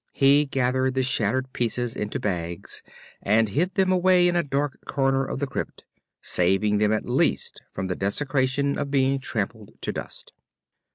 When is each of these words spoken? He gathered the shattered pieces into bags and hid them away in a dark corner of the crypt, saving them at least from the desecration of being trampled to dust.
He 0.13 0.47
gathered 0.47 0.95
the 0.95 1.03
shattered 1.03 1.53
pieces 1.53 1.95
into 1.95 2.19
bags 2.19 2.81
and 3.21 3.49
hid 3.49 3.75
them 3.75 3.91
away 3.91 4.27
in 4.27 4.35
a 4.35 4.41
dark 4.41 4.79
corner 4.85 5.23
of 5.23 5.37
the 5.37 5.45
crypt, 5.45 5.85
saving 6.23 6.79
them 6.79 6.91
at 6.91 7.05
least 7.07 7.61
from 7.71 7.85
the 7.85 7.95
desecration 7.95 8.79
of 8.79 8.89
being 8.89 9.19
trampled 9.19 9.79
to 9.81 9.91
dust. 9.91 10.33